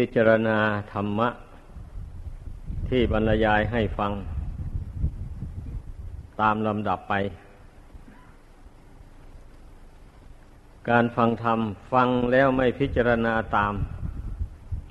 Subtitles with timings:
[0.00, 0.58] พิจารณา
[0.92, 1.28] ธรรมะ
[2.88, 4.12] ที่บรรยายให้ฟัง
[6.40, 7.14] ตามลำดับไป
[10.90, 11.58] การฟังธรรม
[11.92, 13.74] ฟังแล้วไม่พิจารณาตาม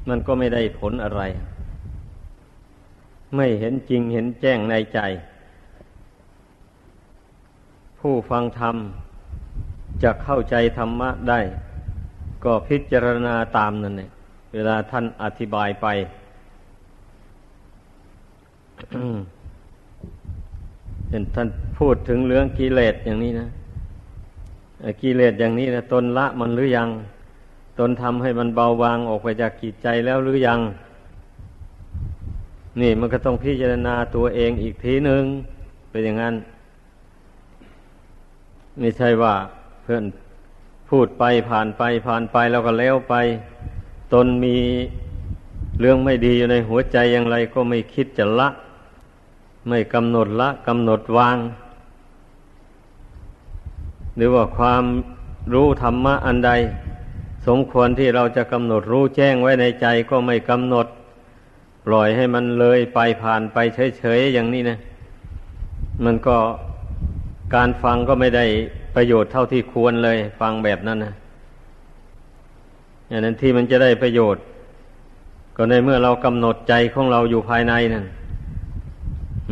[0.10, 1.22] มันก็ไม่ได้ผลอะไร
[3.36, 5.00] ไม่เห็นจริงเห็นแจ้งในใจ
[8.00, 8.76] ผู้ฟังธรรม
[10.04, 11.40] จะเข้าใจธรรมะได้
[12.44, 14.15] ก็พิจารณาตามนั่นเอง
[14.56, 15.88] เวลาท่านอธิบายไป
[21.10, 21.48] เห็นท่าน
[21.80, 23.48] พูดถึงเรื่องกิเลสอย่างนี้นะ
[25.02, 26.90] กิเลสอย่างนี้นะตนละมันหรือยัง
[27.80, 30.60] ตนทำให้มันเบาบางออกไปจากกิจใจแล้วหรือยัง
[32.82, 35.24] นี่มันก็ต้องพิจารณาตัวเองอีกทีหนึ่ง
[35.90, 36.36] เป็นอย่างนั้น
[38.80, 39.34] ไม่ใช่ว่า
[39.84, 40.04] เพื่อน
[40.90, 43.16] พูดไปผ่านไปผ่านไปแล้วก็แล้วไป
[44.14, 44.58] ตนมี
[45.80, 48.50] เรื่องไม่ดีอยู่ในหัวใจอย่างไรก็ไม่คิดจะละ
[49.68, 51.38] ไม่กำหนดละกำหนดวาง
[54.16, 54.84] หรือว่าความ
[55.54, 56.52] รู้ธรรมะอันใด
[57.48, 60.88] สมควรที่เราจะกำหนดรู้แจ้งไว้ในใจก็ไม่กำหนด
[61.86, 63.58] ปล่อยให้มันเลยไปผ่านไป
[63.98, 64.78] เฉยๆอย่างนี้นะ
[66.06, 66.38] มันก็
[67.56, 68.46] การฟังก็ไม่ได้
[68.96, 71.14] ประโยชน์เท่าที่ควรเลย ฟังแบบนั้นนะ
[73.08, 74.44] อย่างนั้นที่มันจะได้ประโยชน์
[75.56, 78.06] ก็ในเมื่อเรากำหนดใจของเราอยู่ภายในนั่น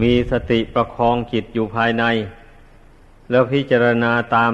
[0.01, 2.03] มีสติประคองจิตอยู่ภายใน
[3.29, 4.51] แล้วพิจารณาตาม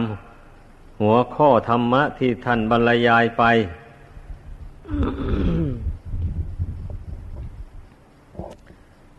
[1.01, 3.43] หัวข้อธรรมะที่ท่านบรรยายไป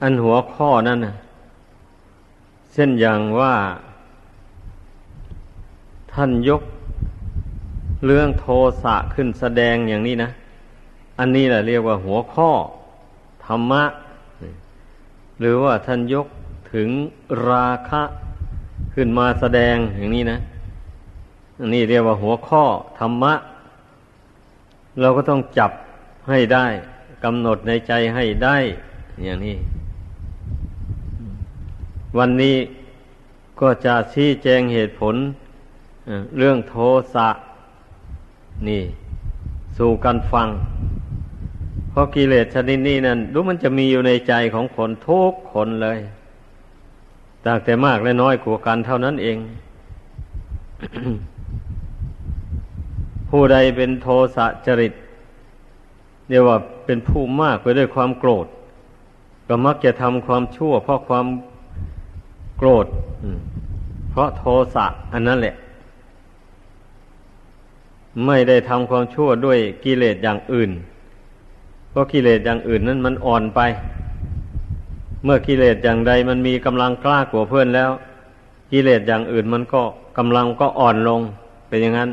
[0.02, 1.14] อันหัวข้อนั่นนะ
[2.72, 3.54] เช่นอย่างว่า
[6.12, 6.62] ท่านยก
[8.06, 8.46] เรื่องโท
[8.82, 10.30] สะขึ้นแสดงอย่างนี้นะ
[11.18, 12.50] อันนี้แหละเรียกว่าหัวข้อ
[13.46, 13.84] ธรรมะ
[15.40, 16.26] หรือว่าท่านยก
[16.72, 16.88] ถึง
[17.48, 18.02] ราคะ
[18.94, 20.38] ขึ้นมาแสดงอย่างนี้นะ
[21.60, 22.64] อันนี้เรียกว่าหัวข้อ
[22.98, 23.34] ธรรมะ
[25.00, 25.70] เราก็ต้องจับ
[26.28, 26.66] ให้ได้
[27.24, 28.56] กำหนดในใจให้ได้
[29.24, 29.56] อย่างนี้
[32.18, 32.56] วันนี้
[33.60, 35.14] ก็จะชี้แจงเหตุผล
[36.38, 36.74] เรื่องโท
[37.14, 37.28] สะ
[38.68, 38.82] นี่
[39.78, 40.48] สู่กันฟัง
[41.90, 45.98] เพราะกิเลสชนิดนี้นั่นรู้มันจะมีอยู่ในใจของคนทุกคนเลย
[47.44, 49.38] ต่างแต่มากและน้อยกว่ากันเท่านั้นเอง
[53.28, 54.92] ผู้ใดเป็นโทสะจริต
[56.28, 56.56] เรียกว่า
[56.86, 58.46] เป็นผู้มากไปด้วยความโกรธ
[59.48, 61.26] ก็มักจะทำความชั่ว เพราะความ
[62.58, 62.86] โกรธ
[64.10, 64.44] เพราะโท
[64.74, 65.54] สะอันนั้นแหละ
[68.26, 70.70] ไม่ได้ทำความชั่วด้วยกิเลสอย่างอื่น
[71.90, 73.60] เพราะกิเลสอย่างอื่นนั้นมันอ่อนไป
[75.24, 77.90] เมื่อกิเลสอย่างใดมันมีกำลังกล้ากว่าเพื่อนแล้ว
[78.72, 79.82] กิเลสอย่างอื่นมันก็
[80.18, 81.20] กำลังก็อ่อนลง
[81.68, 82.10] เป็นอย่างนั้น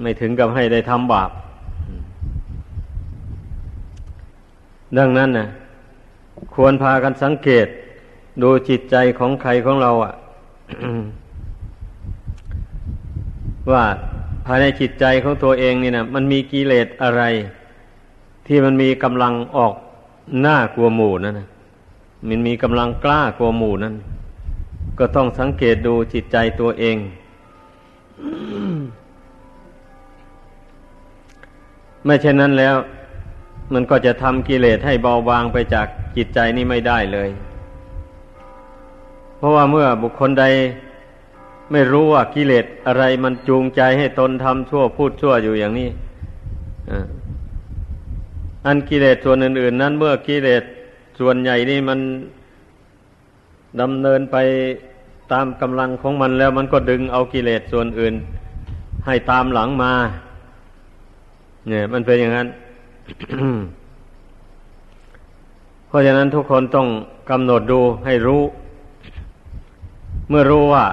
[0.00, 1.30] ไม่ถึงกับให้ได้ทำบาป
[4.98, 5.46] ดังนั้นนะ
[6.54, 7.66] ควรพากันสังเกต
[8.42, 10.12] ดูจิตใจของใครของเราอะ่ะ
[13.72, 13.84] ว่า
[14.46, 17.22] ภายในจิตใจของตัวเองนี่นะมันมีกิเลสอะไร
[18.46, 19.74] ที่มันมีกำลังออก
[20.40, 21.48] หน้ากลัวหมู่นั่นนะ
[22.28, 23.94] มันมีกำลังกล้ากลัวหมู่นั่น
[24.98, 26.96] ก็ต้องสังเกตดูจิตใจตัวเอง
[32.04, 32.74] ไม่เช่นนั้นแล้ว
[33.74, 37.28] มันก็จะทำกิเลสให้เบาบางไปจากจิตใจนี้ไม่ได้เลย
[39.36, 40.44] เพราะว่าเมื่อบุคคลใด
[41.72, 45.88] ไม่รู้ว่ากิเลสอะไรมันจูงใจให้ตนทำชั่วพูดชั่วอยู่อย่างนี้
[48.66, 50.62] อันกิเลสส่วนอื่น ๆ นั้น เมื่อกิเลส
[51.18, 51.98] ส่วนใหญ่นี่มัน
[53.80, 54.36] ดำเนินไป
[55.32, 58.14] ตามกำลังของมันแล้วมันก็ดึงเอากิเลสส่วนอื่น
[59.06, 59.92] ให้ตามหลังมา
[61.68, 62.48] เนี่ย มันเป็นอย่างนั้น
[65.86, 66.88] เพราะฉะนั้นทุกคนต้อง
[67.30, 68.42] กำหนดดูให้รู้
[70.28, 70.84] เมื่อรู้ว่า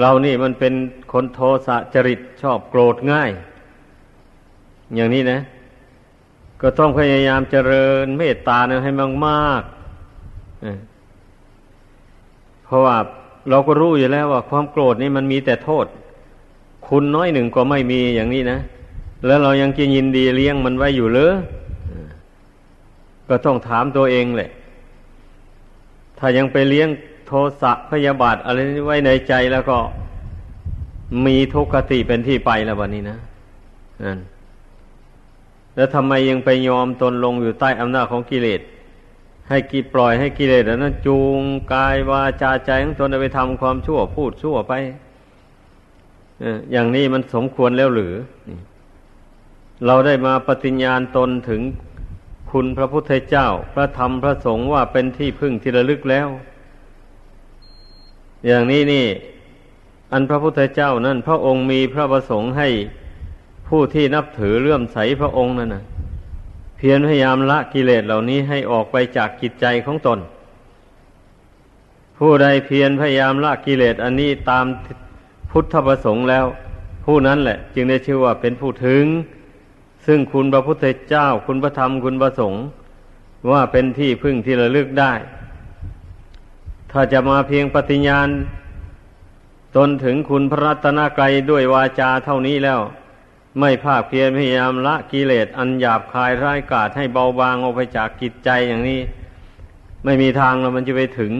[0.00, 0.74] เรานี่มันเป็น
[1.12, 3.30] คนโทสะจริตชอบโกรธง่าย
[4.94, 5.40] อย่างนี้นะ
[6.62, 9.62] ก็ต้องพยายามเจริญเมตตานะให้มากมาก
[12.64, 12.96] เพราะว่า
[13.50, 15.86] เราก็รู้อยู่แล้วว่า ความโกรธนี่มันมีแต่โทษ
[16.88, 18.58] คุณน้อยหนึ่งก็ไม่มีอย่างนี้นะ
[19.26, 21.34] แล้วเรายังจะยินดีเลี้ยงมันไว้อยู่เลย
[23.28, 24.50] ก็ต้องถามตัวเองแหละ
[26.18, 26.88] ถ้ายังไปเลี้ยง
[27.28, 29.78] โทสะพยาบาทอะไรไว้ในใจแล้วก็
[31.26, 33.18] มีทุกขติเป็นที่ไปแล้ววันนี้นะ
[34.04, 34.18] นั่น
[35.76, 38.60] แล้วทำไมยังไปยอมตนลงอยู่ใต้อำนาจของกิเลส
[39.48, 41.40] ให้กิปล่อยให้กิเลสนั้นจูง
[41.72, 44.72] กายวาจาใจของตนไปทำความชั่วพูดชั่วไป
[46.72, 48.14] อย่างนี้มันสมควรแล้วหรือ
[49.86, 51.60] เราได้มาปฏิญญาณตนถึง
[52.50, 56.28] คุณพระพุทธเจ้า พระธรรมพระสงฆ์ว่าเป็นที่พึ่งที่ระลึกแล้ว
[58.46, 59.06] อย่างนี้นี่
[60.12, 62.68] อันพระพุทธเจ้านั่นพระองค์มีพระประสงค์ให้
[63.68, 65.84] ผู้ที่นับถือเลื่อมใสพระองค์นั่นนะ
[66.76, 70.18] เพียรพยายามละกิเลสเหล่านี้ให้ออกไปจากจิตใจของตน
[72.18, 74.64] ผู้ใดเพียรพยายามละกิเลสอันนี้ตาม
[75.50, 76.46] พุทธประสงค์แล้ว
[77.04, 79.04] ผู้นั้นแหละ จึงได้ชื่อว่าเป็นผู้ถึง
[80.06, 82.62] ซึ่งคุณพระพุทธเจ้าคุณพระธรรมคุณพระสงฆ์
[83.50, 85.12] ว่าเป็นที่พึ่งที่ระลึกได้
[86.92, 88.28] ถ้าจะมาเพียงปฏิญญาณ
[89.76, 92.80] ตนถึงคุณพระรัตนกรัยด้วยวาจาเท่านี้แล้ว
[93.60, 99.00] ไม่ภาคเพียรพยายามละกิเลสอันหยาบคายร้ายกาจให้เบาบางออกไปจากกิจใจอย่างนี้
[100.04, 101.32] ไม่มีทางแล้วมันจะไปถึง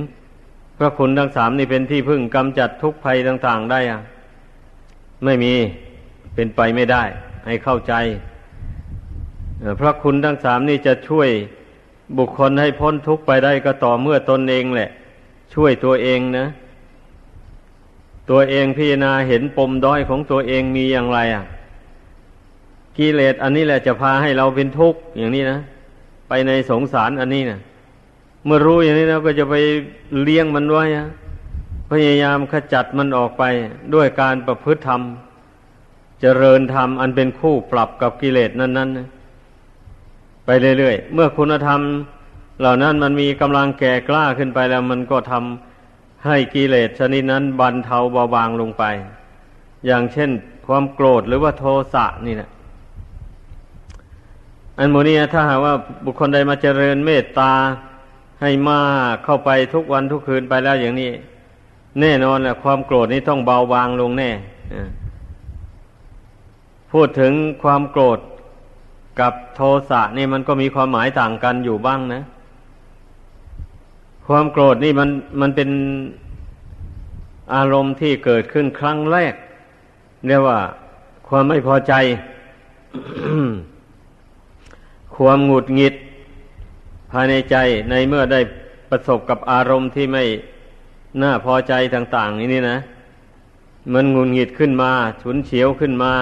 [0.78, 4.00] พระคุณทั้งสามนี่เป็นที่พึ่งกำจัดทุกภัยต่างๆได้อะ
[5.24, 5.54] ไม่มี
[6.34, 7.02] เป็นไปไม่ได้
[7.46, 7.94] ให้เข้าใจ
[9.80, 11.28] พระคุณทั้งสามนี่จะช่วย
[12.18, 14.90] บุคคลให้พ้นทุกข์ไปได้ก็ต่อเมื่อตนเองแหละ
[15.54, 16.46] ช่วยตัวเองนะ
[18.30, 21.44] ตัวเองพิจารณาเห็นปมด้อยของตัวเองมีอย่างไรอะ
[22.96, 25.58] กิเลสอันนี้แหละจะพาให้เราเป็นทุกข์อย่างนี้นะ
[26.28, 27.60] ไปในสงสารอันนี้นะ
[28.44, 29.54] เมื่อรู้อย่างนี้แล้วก็จะไป
[30.22, 30.84] เลี้ยงมันไว้
[31.90, 33.44] พยายามขจัดมันออกไป
[33.94, 35.02] ด้วยการประพฤติธรรม
[36.20, 40.48] เจริญธรรมอันเป็นคู่ปรับกับกิเลสนั้นๆไป
[40.78, 41.80] เรื่อยๆ เมื่อคุณธรรม
[42.60, 48.84] เหล่านั้นมันมีกำลังแก่กล้าขึ้นไปแล้ว มันก็ทำให้กิเลสชนิดนั้นบรรเทาเบาบางลงไป
[49.86, 50.30] อย่างเช่น
[50.66, 51.64] ความโกรธหรือว่าโท
[51.94, 52.50] สะนี่แหละ
[54.78, 55.74] อันโมนี้ถ้าหากว่า
[56.04, 57.52] บุคคลใดมาเจริญเมตตา
[58.40, 58.82] ให้มา
[59.12, 61.10] กเข้าไปทุกวันทุกคืนไปแล้วอย่างนี้
[62.00, 64.30] แน่นอนแหละความโกรธนี้ต้องเบาบางลงแน่
[66.92, 67.32] พูดถึง
[67.62, 68.18] ความโกรธ
[69.20, 69.60] กับโท
[69.90, 72.22] สะนี่มันก็มีความหมายต่างกันอยู่บ้างนะ
[74.30, 75.10] ความโกรธนี่มัน
[75.40, 75.70] มันเป็น
[77.54, 79.34] อารมณ์ที่เกิดขึ้นครั้งแรก
[80.26, 80.58] เรียกว่า
[81.28, 81.94] ความไม่พอใจ
[85.16, 85.94] ความหงุดหงิด
[87.12, 87.56] ภายในใจ
[87.90, 88.40] ในเมื่อได้
[88.90, 90.24] ประสบกับอารมณ์ที่ไม่
[91.22, 92.78] น่าพอใจต่างๆนี้นี่นะ
[93.92, 94.90] มันหงุนหงิดขึ้นมา
[95.22, 96.12] ฉุนเฉียวขึ้นมา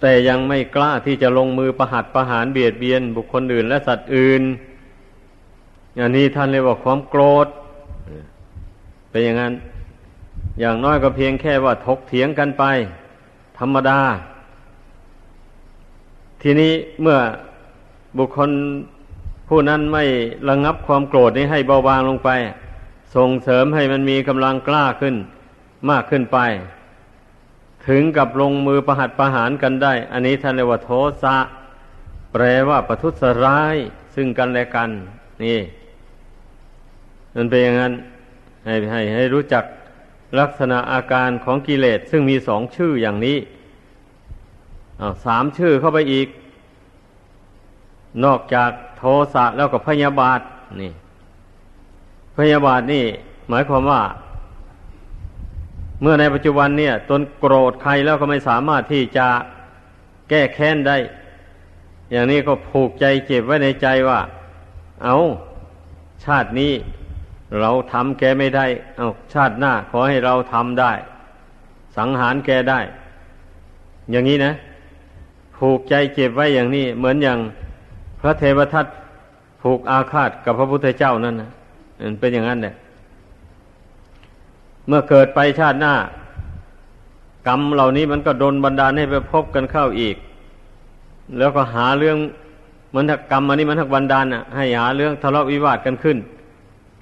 [0.00, 4.44] แต่ยังไม่กล้าที่จะลงมือประหัตประหารเบียดเบียน บุคคลอื่นและสัตว์อื่น
[5.96, 7.46] อย่างนี้ท่านเรียกว่าความโกรธ
[9.10, 9.52] เป็นอย่างนั้น
[10.60, 12.64] อย่างน้อยก็เพียงแค่ว่าทกเถียงกันไป
[13.58, 14.00] ธรรมดา
[16.42, 17.18] ทีนี้เมื่อ
[18.18, 18.50] บุคคล
[19.48, 20.04] ผู้นั้นไม่
[20.48, 22.30] ระงงับความโกรธนี้ให้เบาบางลงไป
[23.16, 25.14] ส่งเสริมให้มันมีกำลังกล้าขึ้น
[25.90, 26.38] มากขึ้นไป
[27.88, 30.90] ถึงกับลงมือประหัตประหารกันได้ อันนี้ท่านเรียกว่าโท
[31.22, 31.36] สะ
[32.32, 33.76] แปลว่าประทุษร้าย
[34.14, 34.90] ซึ่งกันและกัน
[35.44, 35.58] นี่
[37.36, 37.92] มันเป็นอย่างนั้น
[38.64, 39.64] ให้ให้ให้รู้จัก
[40.40, 43.38] ลักษณะอาการของกิเลสซึ่งมีสองชื่ออย่างนี้
[45.24, 46.28] สามชื่อเข้าไปอีก
[48.24, 49.02] นอกจากโท
[49.34, 50.40] สะแล้วก็พยาบาท
[50.80, 50.92] นี่
[52.38, 53.04] พยาบาทนี่
[53.48, 54.02] หมายความว่า
[56.02, 59.26] เมื่อในปัจจุบันเนี่ย ตนโกรธใครแล้วก็ไม่สามารถที่จะ
[60.28, 60.96] แก้แค้นได้
[62.10, 64.20] อย่างนี้ก็ผูกใจเจ็บไว้ในใจว่า
[65.04, 65.16] เอา
[66.24, 66.72] ชาตินี้
[67.60, 68.66] เราทำแกไม่ได้
[68.96, 70.92] เอาชาติหน้า ขอให้เราทำได้
[71.96, 72.80] สังหารแกได้
[74.10, 74.52] อย่างนี้นะ
[75.56, 77.38] ผูกใจเจ็บไว้อย่างนี้ เหมือนอย่าง
[78.20, 78.86] พระเทวทัต
[79.62, 81.50] ผูกอาฆาตกับพระพุทธเจ้านั่นนะ
[82.00, 82.74] มันเป็นอย่างนั้นแหละ
[84.86, 85.94] เมื่อเกิดไปชาติหน้า
[87.48, 90.16] กรรมเหล่านี้มันก็โดนบันดาลให้ไปพบกันเข้าอีก
[91.38, 92.16] แล้วก็หาเรื่อง
[92.94, 96.16] มันถักกรรมอันนี้มันถักบันดาลอะ ให้หาเรื่องทะเลาะวิวาทกันขึ้น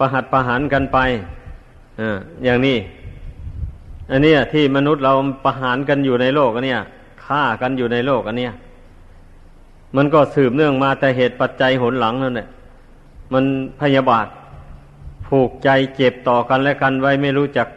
[0.01, 0.99] ประหัตประหารกันไป
[2.01, 2.79] อ่าอย่างนี้
[4.11, 5.13] อันนี้ที่มนุษย์เรา
[5.45, 6.77] ประหารกันอยู่ในโลกอันนี้
[7.25, 8.53] ฆ่ากันอยู่ในโลกอันเนี้ย
[9.97, 12.49] มันก็สืบเนื่องมาแต่เหตุปัจจัยหนหลังนั่นแหละ
[13.33, 13.45] มัน
[13.81, 14.27] พยาบาท
[15.27, 17.69] ผูกใจเจ็บต่อกันและกันไว้ไม่รู้จัก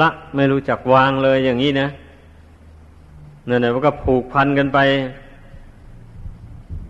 [0.00, 1.88] ละไม่รู้จักวางเลยอย่างนี้นะ
[3.48, 4.78] นั่นแหละก็ผูกพันกันไป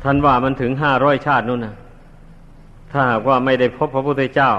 [0.03, 1.75] ท่านว่ามันถึงห้าร้อยชาตินู่นนะ
[2.91, 4.53] ถ้าหากว่าไม่ได้พบพระพุทธเจ้า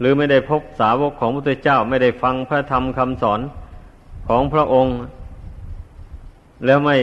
[0.00, 3.40] หรือไม่ได้พบสาวกของพระพุทธเจ้า ไม่ได้ฟังพระธรรมคำสอน
[4.28, 4.96] ของพระองค์
[6.64, 6.96] แล้วไม่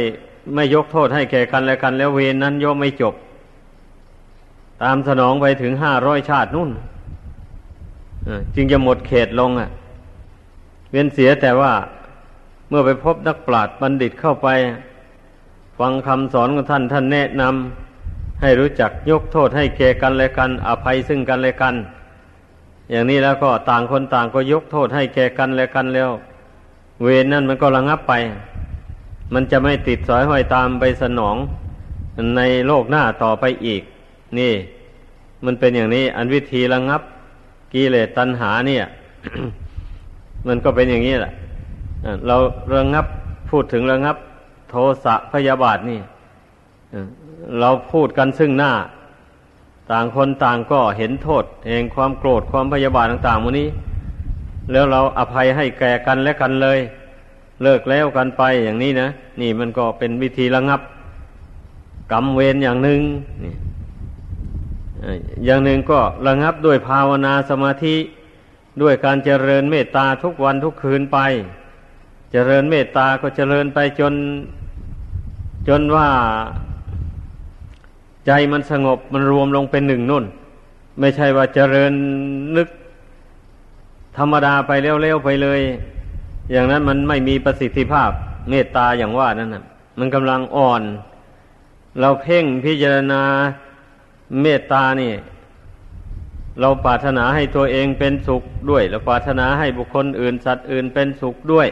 [0.55, 3.13] ไม่ยกโทษให้แก่กันและกัน แล้วเวรนั้นย่อมไม่จบ
[4.83, 6.69] ตามสนองไปถึงห้าร้อยชาตินู่น
[8.55, 9.69] จึงจะหมดเขตลงอะ
[10.91, 11.73] เวียนเสียแต่ว่า
[12.69, 14.47] เมื่อไปพบนักปราชญ์บัณฑิตเข้าไป
[15.79, 17.90] ฟังคำสอนของท่านท่านแนะนำ
[18.41, 21.75] ให้รู้จักยกโทษให้แก่กันและกัน อภัยซึ่งกันและกัน
[22.91, 26.09] อย่างนี้แล้วก็ต่างคนต่างก็ยกโทษให้แก่กันและกันแล้ว
[27.03, 28.13] เวรนั่นมันก็ระงับไป
[29.33, 31.35] มันจะไม่ติดสอยห้อยตามไปสนอง
[32.37, 33.81] ในโลกหน้าต่อไปอีก
[34.39, 34.53] นี่
[35.45, 37.01] มันเป็นอย่างนี้ อันวิธีระงับ
[37.73, 38.85] กิเลสตัณหาเนี่ย
[40.47, 41.33] มันก็เป็นอย่างนี้แหละ
[42.27, 42.35] เรา
[42.75, 43.05] ระงับ
[43.49, 44.17] พูดถึงระงับ
[44.69, 45.99] โทสะพยาบาทนี่
[47.59, 48.73] เราพูดกันซึ่งหน้า
[49.91, 53.69] ต่างคนต่างก็เห็นโทษเองความโกรธความพยาบาทต่างๆวันนี้
[54.71, 56.79] แล้วเราอภัยให้แก่กันและกันเลย
[57.63, 59.09] เลิกแล้วกันไปอย่างนี้นะ
[59.41, 60.81] นี่มันก็เป็นวิธีระงับ
[62.11, 63.01] กรรมเวรอย่างหนึ่ง
[65.45, 67.95] อย่างหนึ่งก็ระงับด้วยภาวนาสมาธิ
[68.81, 71.17] ด้วยการเจริญเมตตาทุกวันทุกคืนไป
[72.31, 74.13] เจริญเมตตาก็เจริญไปจน
[75.67, 76.09] จนว่า
[78.27, 80.25] ใจมันสงบมันรวมลงเป็นหนึ่งนุ่น
[80.99, 81.93] ไม่ใช่ว่าเจริญ
[82.55, 82.67] นึก
[84.17, 85.61] ธรรมดาไปเร็วๆไปเลย
[86.51, 88.09] อย่างนั้นมันไม่มีประสิทธิภาพ
[88.49, 89.63] เมตตาอย่างว่านั่นนะ
[89.99, 90.81] มันกำลังอ่อน
[91.99, 93.23] เราเพ่งพิจารณา
[94.41, 95.11] เมตตานี่
[96.61, 101.67] เราปรารถนาให้ตัวเองเป็นสุขด้วยเราปรารถนาให้บุคคลอื่นสัตว์อื่นเป็นสุขด้วย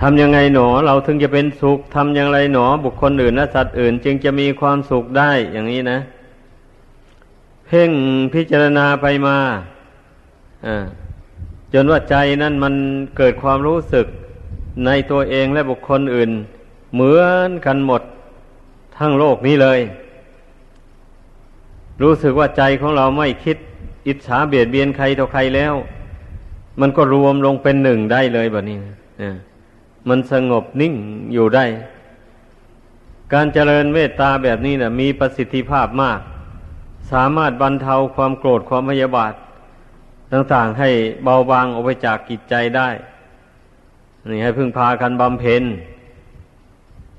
[0.00, 5.98] ทำยังไงหนอ เราถึงจะเป็นสุขทำอย่างไรหนอ บุคคลอื่นและสัตว์อื่น จึงจะมีความสุขได้อย่างนี้นะ
[7.66, 7.90] เพ่ง
[8.34, 9.36] พิจารณาไปมา
[11.72, 12.74] จนว่าใจนั่นมัน
[13.16, 14.06] เกิดความรู้สึก
[14.86, 16.30] ในตัวเองและบุคคลอื่น
[16.94, 18.02] เหมือนกันหมด
[18.98, 19.80] ทั้งโลกนี้เลย
[22.02, 23.56] รู้สึกว่าใจของเราไม่คิด
[24.06, 25.74] อิจฉาเบียดเบียนใครต่อใครแล้ว
[26.80, 28.78] มันก็รวมลงเป็นหนึ่งได้เลยแบบนี้
[29.22, 29.32] นะ
[30.08, 30.94] มันสงบนิ่ง
[31.32, 31.64] อยู่ได้
[33.32, 36.20] การเจริญเมตตาแบบนี้นะมีประสิทธิภาพมาก
[37.12, 39.32] สามารถบรรเทาความโกรธความพยาบาท
[40.32, 40.90] ต่างๆให้
[41.24, 42.88] เบาบางออกไปจากกิจใจได้
[44.30, 45.62] นี่ให้พึ่งพากันบำเพ็ญ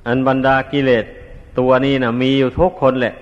[0.07, 1.05] อันบรรดากิเลส
[1.59, 3.13] ตัวนี้นะมีอยู่ทุกคนแหละ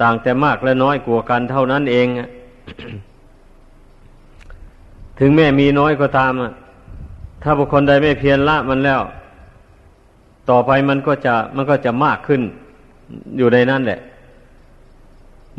[0.00, 2.06] ต่างแต่มากและน้อยกว่ากันเท่านั้นเอง
[5.18, 6.32] ถึงแม้มีน้อยก็ตาม
[7.42, 9.00] ถ้าบุคคลใดไม่เพียรละมันแล้ว
[10.50, 12.42] ต่อไปมันก็จะมันก็จะมากขึ้น
[13.36, 14.00] อยู่ในนั้นแหละ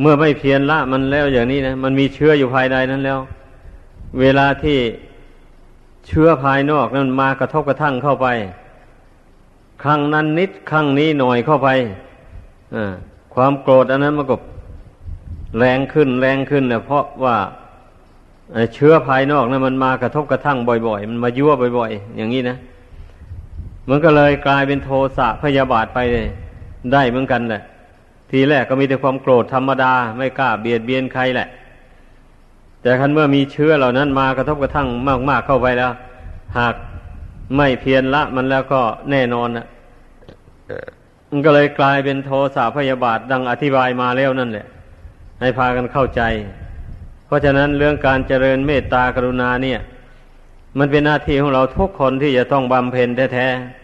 [0.01, 3.19] เมื่อไม่เพียรละมันแล้วอย่างนี้นะมันมีเชื้ออยู่ภายในนั้นแล้ว
[4.19, 4.77] เวลาที่
[6.07, 8.27] เชื้อภายนอกนั้นมากระทบกระทั่งเข้าไป
[9.83, 11.69] ครั้งนั้นนิดครั้งนี้หน่อยเข้าไป
[13.33, 14.35] ความโกรธอันนั้นมันก็
[15.57, 17.37] แรงขึ้นแรงขึ้นเนี่ยเพราะว่า
[18.73, 20.57] เชื้อภายนอกนะมันมากระทบกระทั่ง
[20.87, 22.57] บ่อย ๆ มันมายั่วบ่อย ๆ อย่างนี้นะ
[23.89, 26.27] มันก็เลยกลายเป็นโทสะพยาบาทไปเลย
[26.93, 27.63] ได้เหมือนกันแหละ
[28.31, 31.47] ทีแรกก็มีแต่ความโกรธธรรมดา ไม่กล้าเบียดเบียนใครแหละ
[32.81, 34.87] แต่คันเมื่อมีเชื้อเหล่านั้นมากระทบกระทั่ง
[35.29, 35.91] มากๆเข้าไปแล้ว
[36.57, 36.75] หาก
[37.57, 38.81] ไม่เพียรละมันแล้วก็
[39.11, 39.65] แน่นอนนะ
[41.29, 44.65] มันก็เลยกลายเป็นโทสะพยาบาทดังอธิบายมาแล้วนั่นแหละ
[45.41, 46.21] ให้พากันเข้าใจ
[47.33, 49.79] ราะฉะนั้นเรื่องการเจริญเมตตากรุณาเนี่ย
[50.77, 53.83] มันเป็นหน้าที่ของเราทุกคนที่จะต้องบำเพ็ญแท้ๆ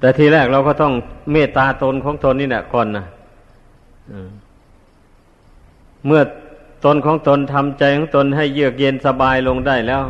[0.00, 0.92] แต่ทีแรกเราก็ต้อง
[1.32, 3.04] เมตตาตนของตนนี่แหละก่อนนะ
[6.06, 6.22] เมื่อ
[6.84, 10.02] ตนของตนทำใจของตนให้เยือกเย็นสบายลงได้แล้ว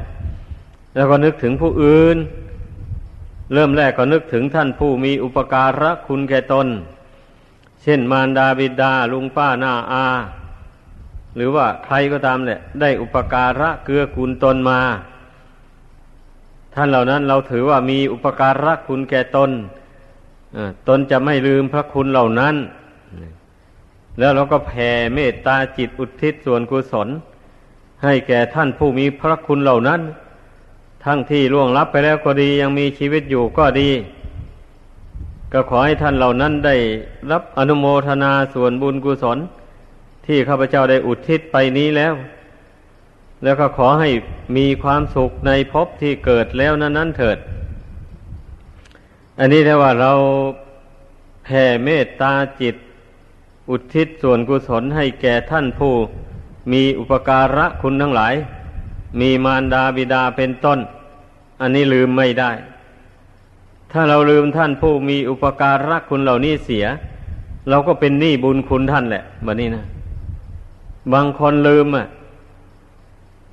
[0.95, 2.17] แล้วก็นึกถึงผู้อื่น
[3.55, 6.67] เริ่มแรกก็นึกถึงท่านผู้มีอุปการะคุณแก่ตน
[7.83, 10.07] เช่นมารดาบิดาลุงป้าหน้าอา
[11.37, 14.81] หรือว่าใครก็ตามแหละได้อุปการะเกื้อกูลตนมา
[16.75, 19.51] ท่านเหล่านั้นเราถือว่ามีอุปการะคุณแก่ตน
[20.89, 22.55] ตนจะไม่ลืมพระคุณเหล่านั้น
[24.19, 27.09] แล้วเราก็แผ่เมตตาจิตอุทิศส่วนกุศล
[28.03, 30.01] ให้แก่ท่านผู้มีพระคุณเหล่านั้น
[31.05, 33.91] ทั้งที่ล่วงลับไปแล้วก็ดียังมีชีวิตอยู่ก็ดี
[35.53, 36.77] ก็ขอให้ท่านเหล่านั้นได้
[37.31, 39.39] รับอนุโมทนาส่วนบุญกุศล
[40.27, 42.15] ที่ข้าพเจ้าได้อุทิศไปนี้แล้ว
[43.43, 44.11] แล้วก็ขอให้
[44.57, 47.39] มีความสุขในภพที่เกิดแล้วนั้นนั้นเถิด
[49.39, 50.13] อันนี้แ้่ว่าเรา
[51.45, 52.77] แผ่เมตตาจิต
[53.71, 55.95] อุทิศส่วนกุศลให้แก่ท่านผู้
[56.73, 58.35] มีอุปการะคุณทั้งหลาย
[59.21, 60.79] มีมารดาบิดาเป็นต้น
[61.61, 62.51] อันนี้ลืมไม่ได้
[63.93, 66.85] ถ้าเราลืมท่านผู้มีอุปการะคุณเหล่านี้เสีย
[67.69, 69.85] เราก็เป็นหนี้บุญคุณท่านแหละแบบนี้นะ
[71.13, 72.07] บางคนลืมอะ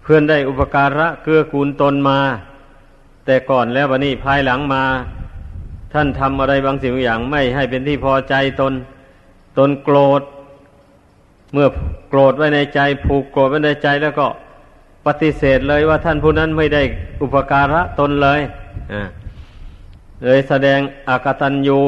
[0.01, 2.19] เพื่อนได้อุปการะเกื้อกูลตนมา
[3.25, 4.83] แต่ก่อนแล้ววันนี้ภายหลังมา
[5.93, 8.73] ท่านทำอะไรบางสิ่งบางอย่างไม่ให้เป็นที่พอใจตน
[9.57, 10.21] ตนโกรธ
[11.53, 11.67] เมื่อ
[12.09, 14.27] โกรธไว้ในใจผูกโกรธไว้ในใจแล้วก็
[15.05, 16.81] ปฏิเสธเลยว่าท่านผู้นั้นไม่ได้
[17.21, 18.39] อุปการะตนเลย
[18.93, 19.01] อ่า
[20.23, 21.79] เลยแสดงอากตันยู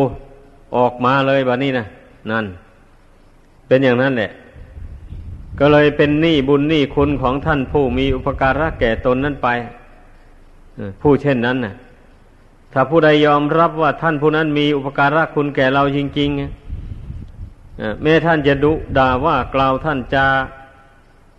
[0.78, 1.86] ออกมาเลยแบบนี้นะ
[2.32, 2.46] นั่น
[3.68, 4.32] เป็นอย่างนั้นแหละ
[5.60, 9.48] ก็เลยเป็นหนี้บุญหนี้คุณของท่านผู้มีอุปการะแก่ตนนั้นไป
[11.02, 11.74] ผู้เช่นนั้นนะ
[12.74, 20.26] ถ้าผู้ใดยอมรับว่าท่านผู้นั้นมีอุปการะคุณแก่เราจริงๆแม้ท่านจะดุด่าว่ากล่าวท่านจะ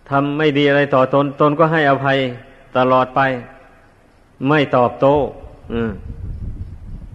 [0.09, 2.17] ทำไม่ดีอะไรต่อตน ตนก็ให้อภัย
[2.77, 3.21] ตลอดไป
[4.47, 5.15] ไม่ตอบโต้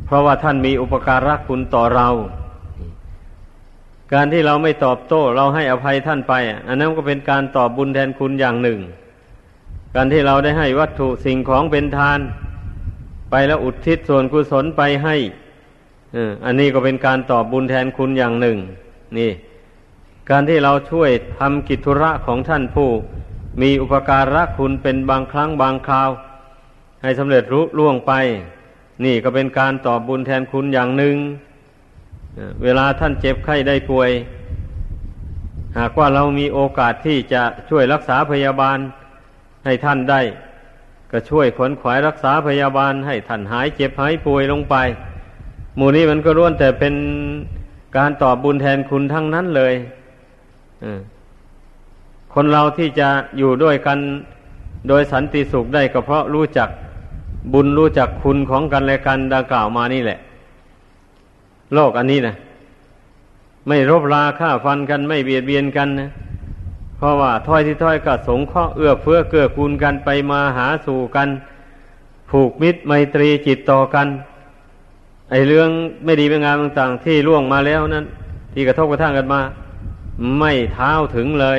[0.08, 2.08] เพราะว่าท่านมีอุปการะคุณต่อเรา
[4.12, 6.34] การที่เราไม่ตอบโต้ เราให้อภัยท่านไป
[6.68, 8.80] อันนั้นก็เป็นการตอบบุญแทนคุณอย่างหนึ่ง
[9.94, 12.18] การที่เราได้ให้วัตถุสิ่งของเป็นทาน
[13.30, 15.16] ไปแล้วอุทิศส่วนกุศลไปให้
[16.44, 18.58] อันนี้ก็เป็นการตอบบุญแทนคุณอย่างหนึ่ง
[19.18, 19.30] นี่
[20.30, 22.90] การที่เราช่วยทำกิจธุระของท่านผู้
[23.62, 26.10] มีอุปการะคุณเป็นบางครั้งบางคราว
[27.02, 28.12] ให้สำเร็จรู้ล่วงไป
[29.04, 31.16] นี่ก็เป็นการตอบบุญแทนคุณอย่างหนึ่ง
[32.62, 34.10] เวลาท่านเจ็บไข้ได้ป่วย
[35.78, 38.78] หากว่าเรามีโอกาสที่จะช่วยรักษาพยาบาล
[39.64, 40.20] ให้ท่านได้
[41.10, 44.76] ก็ช่วยขนขวายรักษาพยาบาลให้ท่านหายเจ็บหายป่วยลงไป
[45.76, 46.94] หมู่นี้มันก็ล้วนแต่เป็น
[47.96, 49.74] การตอบบุญแทนคุณทั้งนั้นเลย
[52.34, 53.98] คนเราที่จะอยู่ด้วยกัน
[54.88, 56.68] โดยสันติสุขได้ก็เพราะรู้จัก
[57.52, 60.18] บุญรู้จักคุณของกันและกันดังกล่าวมานี่แหละ
[61.74, 62.34] โลกอันนี้นะ
[63.68, 66.10] ไม่รบราฆ่าฟันกันไม่เบียดเบียนกันนะ
[66.96, 71.28] เพราะว่าถ้อยที่ถ้อยก็สงเคราะห์เอื้อเฟื้อเกื้อกูลกันไปมาหาสู่กัน
[72.30, 74.06] ผูกมิตรไมตรีจิตต่อกัน
[75.30, 75.68] ไอ้เรื่อง
[76.04, 78.04] ไม่ดีไม่งามต่างๆ ที่ล่วงมาแล้วนั้น
[78.52, 79.40] ที่กระทบกระทั่งกันมา
[80.38, 81.58] ไม่เท้าถึงเลย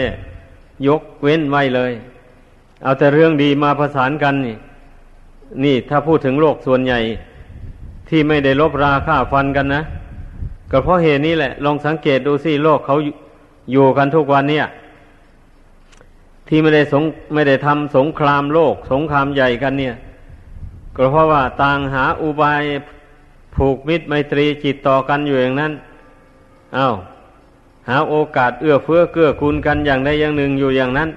[0.88, 1.92] ยกเว้นไว้เลย
[2.84, 4.58] เอาแต่เรื่องดีมาประสานกันนี่
[5.64, 7.00] นี่ถ้าพูดถึงโลกส่วนใหญ่
[8.10, 9.84] ที่ไม่ได้ลบราค่าฟันกันนะ
[10.72, 12.98] ก็เพราะเหตุนี้แหละ ลองสังเกตดูสิโลกเขา
[13.72, 14.66] อยู่กันทุกวันเนี่ย
[16.48, 19.96] ที่ไม่ได้สงไม่ได้ทำสงครามโลก สงครามใหญ่กันเนี่ย
[20.96, 22.64] ก็เพราะว่าต่างหาอุบาย
[23.56, 25.72] ผูกมิตรไมตรีจิตต่อกันอยู่อย่างนั้น
[26.78, 26.96] อา้าว
[27.90, 31.10] หาโอกาสเอื้อเฟื้อเกื้อกูลกันอย่างใดอย่างหนึ่งอยู่อย่างนั้น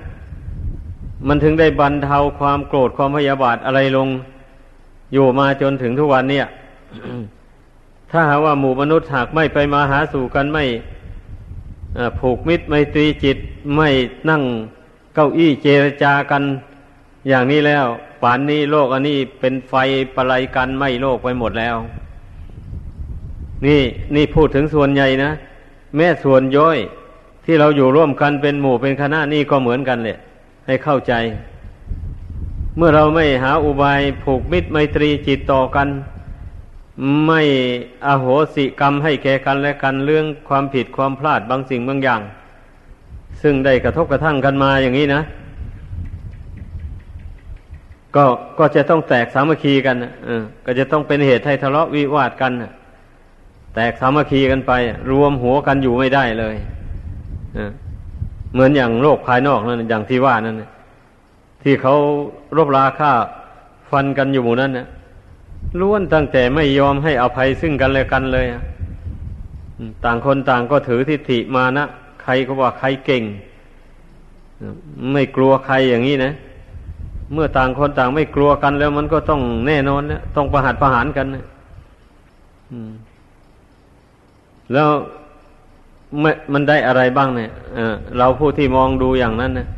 [1.29, 4.09] มันถึงได้บรรเทาความโกรธความพยาบาทอะไรลง
[5.13, 6.47] อยู่มาจนถึงทุกวันเนี่ย
[8.11, 10.65] ถ้าหาว่าหมู่มนุษย์หากไม่ไปมาหาสู่กันไม่
[12.19, 13.39] ผูกมิตรไม่ตรีจิต
[13.77, 13.89] ไม่
[14.31, 14.43] นั่ง
[15.15, 16.43] เก้าอี้เจรจากัน
[17.29, 17.87] อย่างนี้แล้ว
[18.23, 19.75] ป่านนี้โลกอันนี้เป็นไฟ
[20.15, 21.77] ประไลกันไม่โลกไปหมดแล้ว
[23.67, 23.83] นี่
[24.15, 25.31] นี่พูดถึงส่วนใหญ่นะ
[25.97, 26.79] แม้ส่วนย่อย
[27.45, 30.19] ที่เราอยู่ร่วมกันเป็นหมู่เป็นคณะนี่ก็เหมือนกันเลย
[30.67, 31.15] ให้เข้าใจ
[32.77, 35.89] เมื่อเราไม่หาอุบายผูกมิตรไมตรีจิตต่อกัน
[37.27, 37.41] ไม่
[38.07, 42.21] อโหสิกรรมให้แก่กันและกันเรื่องความผิดความพลาดบางสิ่งบางอย่าง
[43.43, 45.23] ซึ่งได้กระทบกระทั่งกันมาอย่างนี้นะ
[48.17, 48.25] ก็
[48.59, 49.97] ก็จะต้องแตกสามัคคีกัน
[50.29, 50.31] อ
[50.67, 52.53] ก็จะต้องเป็นเหตุให้ทะเลาะวิวาทกัน
[53.75, 54.73] แตกสามัคคีกันไป
[55.11, 56.57] รวมหัวกันอยู่ไม่ได้เลย
[58.53, 60.57] เหมือนอย่างโลกภายนอกนั่นอย่างที่ว่านั่น
[61.63, 61.95] ที่เขา
[62.57, 63.13] รบราฆ่า
[63.91, 64.87] ฟันกันอยู่หมู่นั้นนะ
[65.81, 68.47] ล้วนตั้งแต่ไม่ยอมให้อภัยซึ่งกันและกันเลย
[70.05, 71.85] ต่างคนต่างก็ถือทิฏฐิมานะ
[72.23, 73.23] ใครก็ว่าใครเก่ง
[75.13, 76.33] ไม่กลัวใครอย่างนี้นะ
[77.33, 81.45] เมื่อต่างคนต่างไม่กลัวกันแล้วมันก็ต้องแน่นอนนะต้องประหัตประหารกันนะ
[84.73, 84.89] แล้ว
[86.53, 87.51] มันได้อะไรบ้างเนี่ย
[88.19, 89.69] เราผู้ที่มองดูอย่างนั้นนะ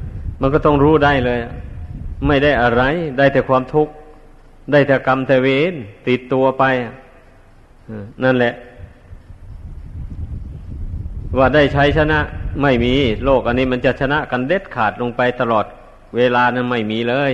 [0.41, 1.39] มันก็ต้องรู้ได้เลย
[2.27, 2.83] ไม่ได้อะไร
[3.19, 3.93] ได้แต่ความทุกข์
[4.73, 5.75] ได้แต่กรรมแต่เวร
[6.09, 6.65] ติดตัวไป
[8.25, 8.55] นั่นแหละ
[11.39, 12.19] ว่าได้ใช้ชนะ
[12.63, 12.95] ไม่มี
[13.25, 15.67] โลกอันนี้มันจะชนะกันเด็ดขาดลงไปตลอด
[16.17, 17.33] เวลานั้นไม่มีเลย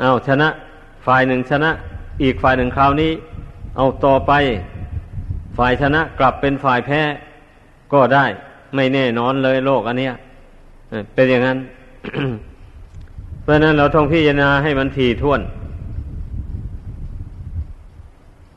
[0.00, 0.48] เอาชนะ
[1.06, 1.70] ฝ่ายหนึ่งชนะ
[2.22, 3.12] อีกฝ่ายหนึ่งคราวนี้
[3.76, 4.32] เอาต่อไป
[5.58, 7.00] ฝ่ายชนะกลับเป็นฝ่ายแพ้
[7.92, 8.26] ก็ได้
[8.74, 10.14] ไม่แน่นอนเลยโลกอันเนี้ย
[11.14, 11.58] เป็นอย่างนั้น
[13.42, 15.40] เพราะนั้นเราต้องพิจารณาให้มันถี่ถ้วน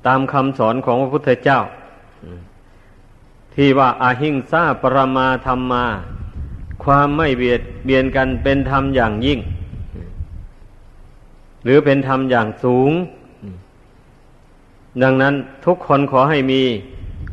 [0.08, 1.60] ตามคำสอนของพระพุทธเจ้า
[3.56, 5.86] ที่ว่าอาหิงซาปรมาธรรมมา
[6.84, 9.39] ความไม่เบียดเบียนกันเป็นธรรมอย่างยิ่ง
[11.63, 12.91] หรือเป็นธรรมอย่างสูง
[15.04, 15.34] ดังนั้น
[15.65, 16.62] ทุกคนขอให้มี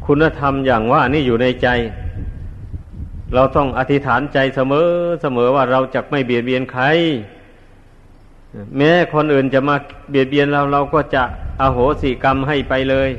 [0.07, 1.69] คุณธรรมอย่างว่านี่อยู่ในใจ
[3.35, 4.89] เราต้องอธิษฐานใจเสมอ
[5.23, 6.85] เสมอว่าเราจะไม่เบียดเบียนใคร
[8.77, 9.77] แม้คนอื่นจะมา
[10.11, 11.23] เบียดเบียนเราเราก็จะ
[11.61, 13.11] อโหสิกรรมให้ไปเลย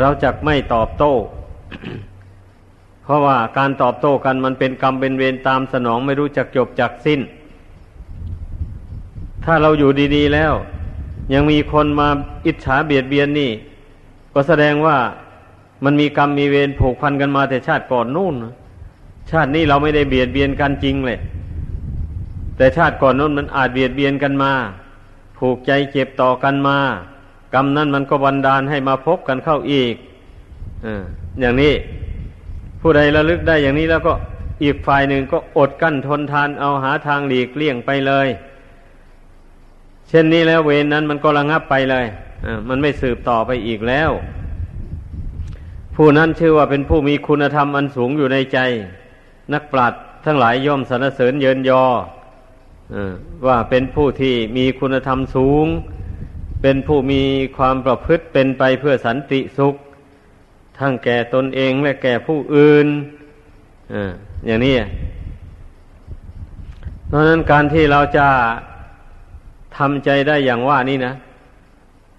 [0.00, 1.12] เราจะไม่ตอบโต้
[3.04, 7.20] เพราะว่าการตอบโต้กันมันเป็นกรรมเป็นเวรตามสนองไม่รู้จักจบจักสิ้น
[9.44, 10.52] ถ้าเราอยู่ดี ๆ แล้ว
[11.34, 12.08] ยังมีคนมา
[12.46, 13.50] อิจฉาเบียดเบียนนี่
[14.34, 14.96] ก็แสดงว่า
[15.84, 18.34] มันมีกรรมมีเวรผูกพันกันมาแต่ชาติก่อนนู่น
[19.30, 21.18] ชาตินี้เราไม่ได้เบียดเบียนกันจริงเลย
[22.56, 24.52] แต่ชาติก่อนนู้นมันอาจเบียดเบียนกันมา
[25.38, 26.78] ผูกใจเจ็บต่อกันมา
[27.54, 29.94] กรรมนั้นมันก็บันดาลให้มาพบกันเข้าอีก
[30.84, 30.86] อ
[31.40, 31.74] อย่างนี้
[32.80, 34.12] ผู้ใดระลึกได้อย่างนี้แล้วก็
[34.62, 38.28] อีกฝ่ายหนึ่งก็อดกั้นทนทานเอาหาทางหลีกเลี่ยงไปเลย
[40.08, 42.06] เช่นนี้แล้วเวรนนั้นมันก็ระงับไปเลย
[42.68, 44.10] มันไม่สืบต่อไปอีกแล้ว
[46.00, 48.58] ผู้นั้นชื่อว่าเป็นผู้มีคุณธรรมอันสูงอยู่ในใจ
[49.52, 51.84] นักปราชญ์ทั้งหลายย่อมสรรเสริญเยินยอ
[53.46, 55.66] ว่าเป็นผู้ที่มีคุณธรรมสูง
[56.62, 57.22] เป็นผู้มี
[57.56, 59.74] ความประพฤติเป็นไปเพื่อสันติสุข
[60.78, 62.86] ทั้งแก่ตนเองและแก่ผู้อื่น
[64.46, 64.74] อย่างนี้
[67.06, 68.28] เพราะนั้นการที่เราจะ
[69.76, 71.14] ทำใจได้อย่างว่านี่นะ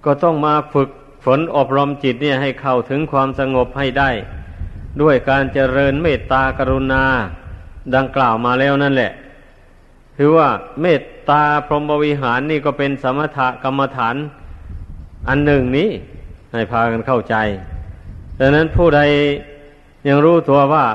[0.06, 0.90] ก็ต้องมาฝึก
[1.26, 4.10] ฝนอบรมจิตเนี่ยให้เข้าถึงความสงบให้ได้
[5.02, 7.04] ด้วยการเจริญเมตตากรุณา
[7.96, 9.12] ดังกล่าวมาแล้วนั่นแหละ
[10.18, 10.50] คือว่า
[10.82, 14.16] เมตตาพรหมวิหารนี่ก็เป็นสมถกรรมฐาน
[15.28, 15.90] อันหนึ่งนี้
[16.52, 17.36] ให้พากันเข้าใจ
[18.40, 19.02] ดังนั้นผู้ใด
[20.08, 20.86] ยังรู้ตัวว่า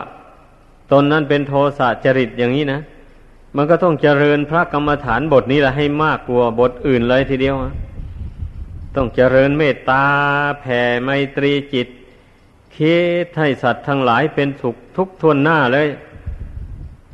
[0.93, 2.81] ตนนั้นเป็นโทสะจริตอย่างนี้นะ
[3.57, 7.75] มันก็ต้องเจริญพระกรรมฐานบทนี้แหละให้มากกว่าบทอื่นเลยทีเดียวนะ
[8.95, 10.05] ต้องเจริญเมตตา
[10.61, 11.89] แผ่ไมตรีจิต
[12.77, 15.89] คิดให้สัตว์ทั้งหลายเป็นสุขทุกทวนหน้าเลย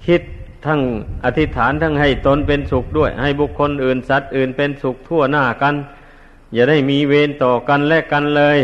[0.07, 0.23] คิด
[0.67, 0.81] ทั้ง
[1.25, 5.75] อธิษฐานทั้งให้ตนเป็นสุขด้วย ให้บุคคลอื่นสัตว์อื่นเป็นสุขทั่วหน้ากัน
[6.53, 8.59] อย่าได้มีเวรต่อกันและกันเลย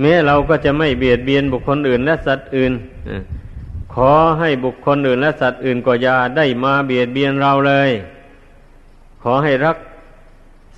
[0.00, 2.72] แม้เราก็จะไม่เบียดเบียนบุคคลอื่นและสัตว์อื่น
[3.94, 7.90] ขอให้บุคคลอื่นและสัตว์อื่นก็อย่าได้มาเบียดเบียนเราเลย
[9.22, 9.78] ขอให้รัก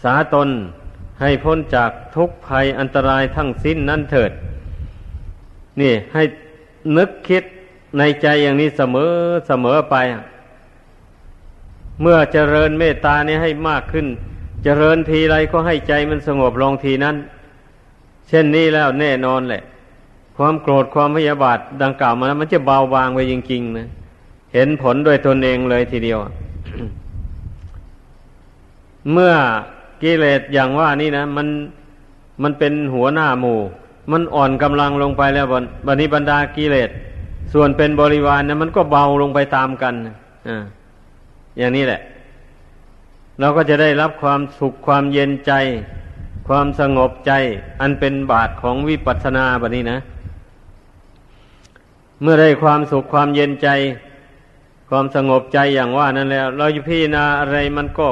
[0.02, 0.48] ษาตน
[1.22, 4.32] ให้พ้นจากทุกภัยอันตรายทั้งสิ้นนั่นเถิด
[5.80, 6.22] นี่ให้
[6.96, 7.42] นึกคิด
[7.98, 9.10] ในใจอย่างนี้เสมอ
[9.48, 9.96] เสมอไป
[12.00, 14.06] เมื่อเจริญเมตตานี้ให้มากขึ้น
[14.64, 17.16] เจริญทีไรก็ให้ใจมันสงบลงทีนั้น
[18.28, 19.62] เช่นนี้แล้วแน่นอนแหละ
[20.36, 23.88] ความโกรธความพยาบาทดังกล่าวมามันจะเบาบางไปจริงๆนะ
[24.54, 26.18] เห็นผลด้วยตนเองเลยทีเดียว
[29.12, 29.34] เมื่อ
[30.02, 31.48] กิเลสอย่างว่านี่นะ มัน
[32.42, 33.58] มันเป็นหัวหน้าหมู่
[34.12, 35.54] มันอ่อนกำลังลงไปแล้วบ,
[35.86, 36.90] บันนี้บรรดากิเลส
[37.52, 39.94] ส่วนเป็นบริวารนะมันก็เบาลงไปตามกัน
[40.48, 40.64] อ่า
[41.58, 42.00] อย่างนี้แหละ
[43.40, 45.52] เราก็จะได้รับความสุขความเย็นใจ
[46.48, 47.32] ความสงบใจ
[47.80, 49.98] อันเป็นบาทของวิปัสสนาแบบนี้นะ
[52.22, 53.68] เมื่อได้ความสุขความเย็นใจ
[54.90, 58.06] ความสงบใจอย่างว่านั้นแล้ว เราจะพิจารณาอะไรมันก็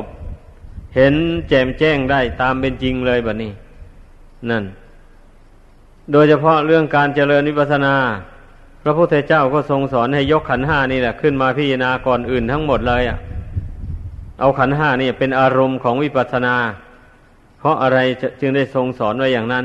[0.96, 1.14] เห็น
[1.48, 3.52] แจ่มแจ้งได้ตามเป็นจริงเลยแบบนี้
[4.50, 4.64] นั่น
[6.12, 7.94] โดยเฉพาะเรื่องการเจริญวิปัสนา
[8.82, 13.18] พระพุทธเจ้าก็ทรงสอนให้ยกขันห้านี่แหละขึ้นมาพิจารณาก่อนอื่นทั้งหมดเลยอะ
[14.40, 16.54] เอาขันห้านี่เป็นอารมณ์ของวิปัสนา
[17.58, 17.98] เพราะอะไร
[18.40, 19.64] จึงได้ทรงสอนไว้อย่างนั้น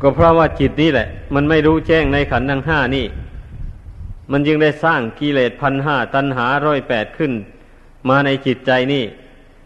[0.00, 3.06] ก็เพราะว่าจิตนี่แหละ มันไม่รู้แจ้งในขันทั้งห้านี่
[4.32, 7.32] มันจึงได้สร้างกิเลสพันห้าตัณหาร้อยแปดขึ้น
[8.08, 9.04] มาในจิตใจนี่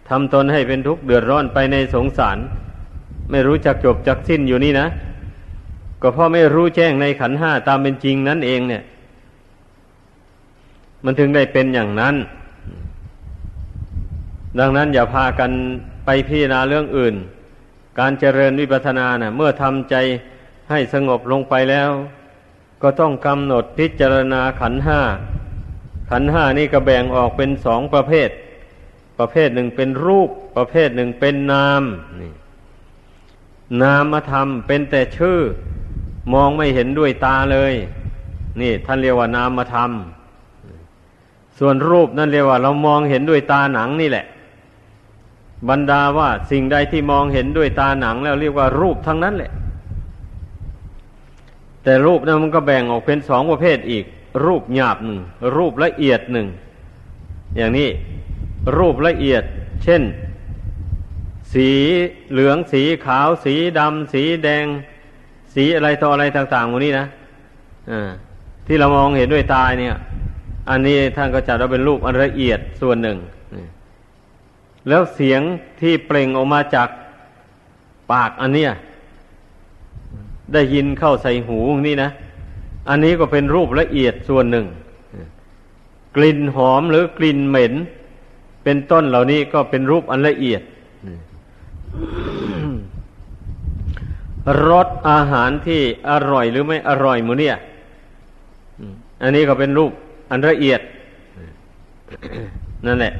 [0.09, 2.38] ทำตนให้เป็นทุกข์เดือดร้อนไปในสงสาร
[3.31, 4.87] ไม่รู้จักจบจักสิ้นอยู่นี่นะ
[6.03, 8.83] ก็เพราะไม่รู้แจ้งในขันห้าตามเป็นจริงนั่นเองเนี่ย
[11.05, 12.14] มันถึงได้เป็นอย่างนั้น
[14.59, 15.51] ดังนั้นอย่าพากัน
[16.05, 17.14] ไปพิจารณาเรื่องอื่น
[17.99, 19.94] การเจริญวิปัสสนาเนะ่ะ เมื่อทำใจ
[20.70, 21.90] ให้สงบลงไปแล้ว
[22.83, 25.01] ก็ต้องกำหนดพิจารณาขันห้า
[26.11, 28.31] ขันห้านี่ก็แบ่งออกเป็นสองประเภท
[29.19, 31.83] ประเภทหนึ่งเป็นรูป ประเภทหนึ่งเป็นนาม
[32.21, 32.33] นี่
[33.83, 35.38] นามธรรมเป็นแต่ชื่อ
[36.33, 37.75] มองไม่เห็นด้วยตาเลย
[38.61, 39.90] นี่ ท่านเรียกว่านามธรรม
[41.59, 44.27] ส่วนรูปนั่นเรียกว่า เรามองเห็นด้วยตาหนังนี่แหละ
[45.69, 49.53] บรรดาว่าสิ่งใดที่มองเห็นด้วยตาหนัง แล้วเรียกว่ารูปทั้งนั้นแหละ
[51.83, 54.05] แต่รูปนั้นมันก็แบ่งออกเป็นสองประเภทอีก
[54.44, 55.18] รูปหยาบหนึ่ง
[55.57, 56.46] รูปละเอียดหนึ่ง
[57.57, 57.88] อย่างนี้
[58.79, 59.42] รูปละเอียด
[59.85, 60.03] เช่น
[61.53, 61.68] สี
[62.33, 64.66] เหลืองสีขาว สีดำสีแดง
[65.55, 67.07] สีอะไรต่ออะไรต่างๆพวกนี้นะ
[67.90, 68.11] อ่า
[68.66, 69.96] ที่เรามองเห็นด้วยตาเนี่ย
[70.70, 73.18] อันนี้ท่านก็จัดว่าเป็นรูปอันละเอียดส่วนหนึ่ง
[74.88, 75.40] แล้วเสียง
[75.81, 76.88] ที่เปล่งออกมาจาก
[78.12, 78.70] ปากอันเนี้ย
[80.53, 82.11] ได้ยินเข้าใส่หูนี่นะ
[82.88, 84.66] อันนี้ก็เป็นรูปละเอียดส่วนหนึ่ง
[86.16, 87.75] กลิ่นหอมหรือกลิ่นเหม็น
[88.64, 90.62] เป็นต้นเหล่านี้ก็เป็นรูปอันละเอียด
[94.68, 97.57] รสอาหารที่อร่อยหรือไม่อร่อยมูเนี่ย
[99.22, 99.92] อันนี้ก็เป็นรูป
[100.31, 100.81] อันละเอียด
[102.87, 103.14] นั่นแหละ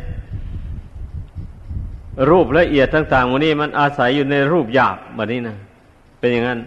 [2.31, 5.57] รูปละเอียดต่างๆวันนี้มันอาศัยอยู่ในรูปหยาบแบบนี้นะ
[6.19, 6.59] เป็นอย่างนั้น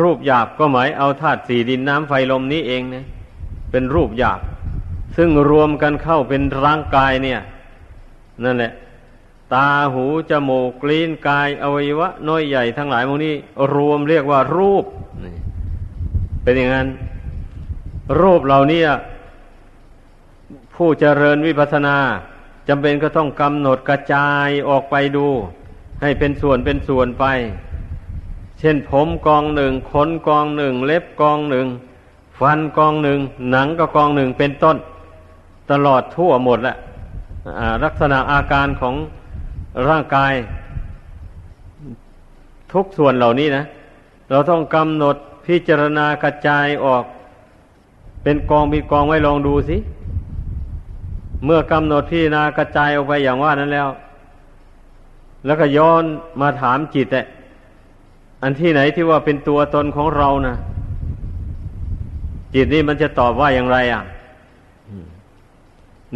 [0.00, 3.04] รูปหยาบก็หมายเอาธาตุสี่ดินน้ำไฟลมนี้เองนะ
[3.70, 4.40] เป็นรูปหยาบ
[5.16, 7.40] ซึ่งรวมกันเข้าเป็นร่างกายเนี่ย
[8.44, 8.72] นั่นแหละ
[9.54, 13.34] ตาหูจมูกลิ้นกายอวัยวะน้อยใหญ่ทั้งหลายพวกนี้
[13.74, 14.84] รวมเรียกว่ารูป
[16.42, 16.88] เป็นอย่างนั้น
[18.20, 18.82] รูปเหล่านี้
[20.74, 21.96] ผู้เจริญวิปัสนา
[22.68, 25.26] จำเป็นก็ต้องกำหนดกระจายออกไปดู
[26.02, 27.24] ให้เป็นส่วนเป็นส่วนไป
[28.58, 31.66] เช่นผมกองหนึ่งขนกองหนึ่ง เล็บกองหนึ่ง
[32.38, 33.18] ฟันกองหนึ่ง
[33.50, 34.76] หนังก็กองหนึ่งเป็นต้น
[35.70, 36.76] ตลอดทั่วหมดแหละ
[37.84, 38.94] ลักษณะอาการของ
[39.88, 40.32] ร่างกาย
[42.72, 43.64] ทุกส่วนเหล่านี้นะ
[44.30, 45.16] เราต้องกำหนด
[45.46, 47.04] พิจารณากระจายออก
[48.22, 49.76] เป็นกองมีกองไว้ลองดูสิ
[51.44, 53.88] เมื่อกำหนดพี่นากระจายออกไปอย่างว่านั้นแล้ว
[55.46, 56.04] แล้วก็ย้อน
[56.40, 57.20] มาถามจิตแต่
[58.46, 60.56] อันที่ไหนที่ว่าเป็นตัวตนของเรานะ
[62.54, 64.02] จิตนี่มันจะตอบว่าอย่างไรอะ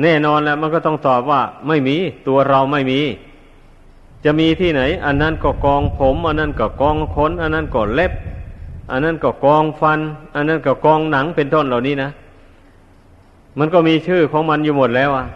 [0.03, 1.97] แน่นอนแล้วมันก็ต้องตอบว่า ไม่มี
[2.29, 3.01] ตัวเราไม่มี
[4.25, 8.13] จะมีที่ไหน อันนั้นก็กองผม อันนั้นก็กองขนอันนั้นก็เล็บ
[8.91, 10.01] อันนั้นก็กองฟัน
[10.35, 12.11] อันนั้นก็กองหนังเป็นต้นเหล่านี้นะ
[13.59, 15.27] มันก็มีชื่อของมันอยู่หมดแล้วอะ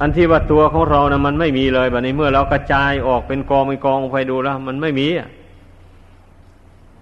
[0.00, 5.30] อันที่ว่าตัวของเรานะมันไม่มีเลยแบบนี้เมื่อเรากระจายออกเป็นกองเป็นกองไปดูแล้วมันไม่มีอะ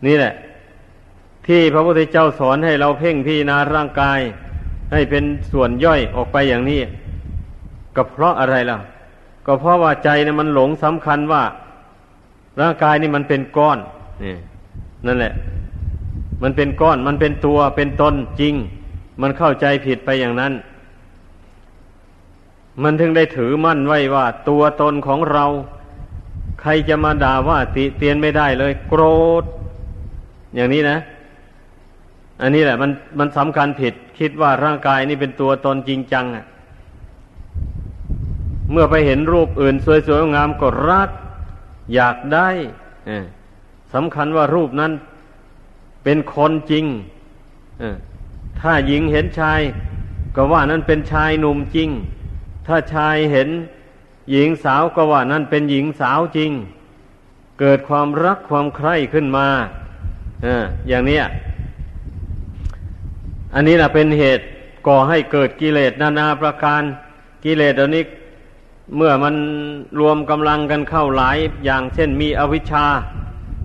[0.07, 0.33] นี่แหละ
[1.47, 4.21] ที่พระพุทธเจ้าสอนให้เราเพ่งพิจารณาร่างกาย
[4.93, 6.81] ให้เป็นส่วนย่อยออกไปอย่างนี้
[7.97, 8.79] ก็เพราะอะไรล่ะ
[9.47, 11.43] ก็เพราะว่าใจเนะมันหลงสำคัญว่า
[12.61, 13.79] ร่างกายนี่มันเป็นก้อน
[14.25, 14.35] นี่
[15.07, 15.33] นั่นแหละ
[16.43, 18.55] มันเป็นก้อน มันเป็นตัวเป็นตนจริง
[19.21, 20.53] มันเข้าใจผิดไปอย่างนั้น
[22.83, 25.45] มันถึงได้ถือมั่นไว้ว่า ตัวตนของเรา
[26.61, 29.03] ใครจะมาด่าว่าติเตียนไม่ได้เลย โกร
[29.43, 29.45] ธ
[30.55, 30.99] อย่างนี้นะ
[32.43, 36.45] อันนี้แหละ มันมันสำคัญผิด คิดว่าร่างกายนี่เป็นตัวตนจริงจังอะ
[38.73, 41.11] เมื่อไปเห็นรูปอื่น สวยๆงามก็รัก
[41.95, 42.49] อยากได้
[43.95, 44.93] สำคัญว่ารูปนั้น
[46.05, 46.85] เป็นคนจริง
[48.61, 49.61] ถ้าหญิงเห็นชาย
[50.37, 51.89] ก็ว่านั้นเป็นชายหนุ่มจริง
[52.67, 53.49] ถ้าชายเห็น
[54.31, 56.51] หญิงสาวก็ว่านั่นเป็นหญิงสาวจริง
[57.61, 59.49] เกิดความรักความใคร่ขึ้นมา
[60.89, 61.19] อย่างนี้
[63.55, 64.45] อันนี้แหละเป็นเหตุ
[64.87, 66.83] ก่อให้เกิดกิเลสนานาประการ
[67.45, 68.05] กิเลสอันนี้
[68.97, 69.35] เมื่อมัน
[70.01, 72.85] รวมกำลังกันเข้าหลายอย่างเช่นมีอวิชชา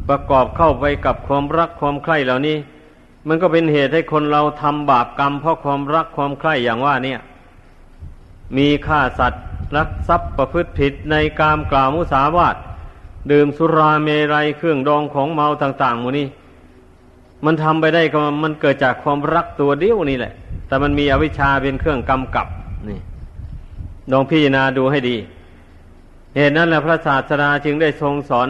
[0.10, 2.58] ประกอบเข้าไปกับความรักความใคร่เหล่านี้
[3.28, 7.20] มันก็เป็นเหตุให้คนเราทำบาปกรรม เพราะความรักความใคร่อย่างว่าเนี่ย
[8.58, 9.44] มีฆ่าสัตว์
[9.76, 12.56] รักทรัพย์ประพฤติผิดในกามกล่าวมุสาวาท
[13.32, 16.28] ดื่มสุราเมรัยเครื่องดองของเมาต่าง ๆ หมดนี้
[17.46, 20.34] มันทำไปได้ก็มันเกิดจากความรักตัวเดียวนี่แหละ
[20.68, 22.48] แต่มันมีอวิชชาเป็นเครื่องกำกับ
[22.90, 23.00] นี่
[24.12, 25.18] ลองพิจารณาดูให้ดี
[26.36, 28.48] เหตุนั้นแหละพระศาสดาจึงได้ทรงสอน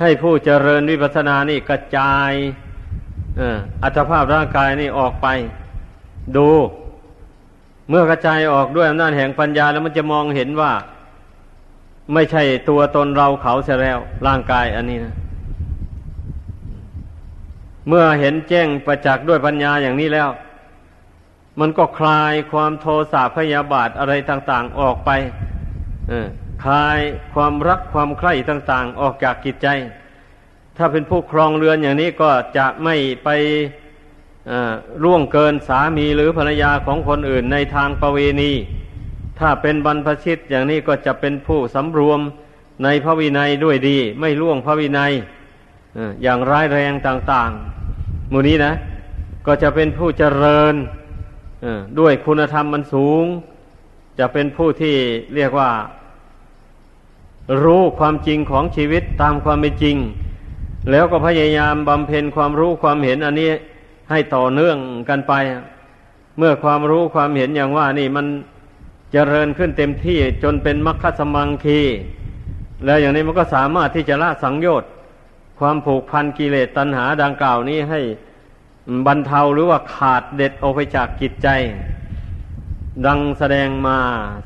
[0.00, 2.32] ให้ผู้เจริญวิปัสสนานี่กระจาย
[3.82, 5.26] อัตภาพร่างกายนี่ออกไป
[6.36, 6.48] ดู
[7.88, 10.72] เมื่อกระจายออกด้วยอำนาจแห่งปัญญาแล้วมันจะมองเห็นว่า
[12.14, 15.14] ไม่ใช่ตัวตนเราเขาเสียแล้วร่างกายอันนี้นะ
[17.88, 20.28] เมื่อเห็นแจ้งประจักษ์ด้วยปัญญาอย่างนี้แล้ว
[21.60, 25.10] มันก็คลายความโทสะพยาบาทอะไรต่าง ๆออกไป
[26.64, 26.98] คลาย
[27.34, 29.68] ความรักความใคร่ต่าง ๆ ออกจากกิจใจ
[30.76, 33.28] ถ้าเป็นผู้ครองเรือนอย่างนี้ก็จะไม่ไป
[35.04, 38.52] ร่วงเกินสามีหรือภรรยาของคนอื่นในทางประเวณี
[39.38, 42.20] ถ้าเป็นบรรพชิตอย่างนี้ก็จะเป็นผู้สำรวม
[42.84, 45.12] ในพระวินัยด้วยดี ไม่ล่วงพระวินัย
[46.22, 47.75] อย่างร้ายแรงต่าง ๆ
[48.32, 48.72] มูนี้นะ
[49.46, 50.74] ก็จะเป็นผู้เจริญ
[51.98, 53.24] ด้วยคุณธรรมมันสูง
[54.18, 54.96] จะเป็นผู้ที่
[55.34, 55.70] เรียกว่า
[57.62, 59.96] รู้ความจริงของชีวิตตามความเป็นจริง
[60.90, 63.50] แล้วก็พยายามบำเพ็ญความรู้ความเห็นอันนี้
[64.10, 64.76] ให้ต่อเนื่อง
[65.08, 65.32] กันไป
[66.38, 68.26] เมื่อความรู้ความเห็นอย่างว่านี่มัน
[69.12, 71.80] เจริญขึ้นเต็มที่จนเป็นมรรคสมังคี
[72.84, 74.90] แล้วอย่างนี้มันก็สามารถที่จะละสังโยชน์
[75.58, 78.00] ความผูกพันกิเลสตัณหาดังกล่าวนี้ให้
[79.06, 81.48] บรรเทาหรือว่าขาดเด็ดออกไปจากกิจใจ
[83.06, 83.98] ดังแสดงมา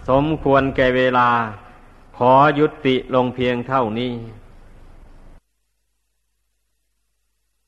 [0.09, 1.29] สมควรแก่เวลา
[2.17, 4.13] ขอยุติลงเพียงเท่านี้